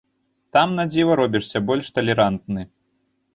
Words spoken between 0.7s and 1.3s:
на дзіва,